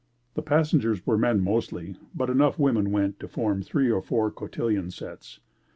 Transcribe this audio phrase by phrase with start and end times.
[0.33, 4.89] The passengers were men mostly, but enough women went to form three or four cotillion
[4.89, 5.39] sets.